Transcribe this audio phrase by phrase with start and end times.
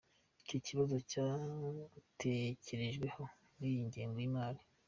[0.41, 3.21] Iki kibazo cyatekerejweho
[3.55, 4.61] muri iyi ngengo y’imari.